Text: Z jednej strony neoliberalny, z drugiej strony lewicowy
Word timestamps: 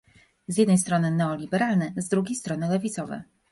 Z 0.47 0.57
jednej 0.57 0.77
strony 0.77 1.11
neoliberalny, 1.11 1.93
z 1.97 2.09
drugiej 2.09 2.35
strony 2.35 2.67
lewicowy 2.69 3.23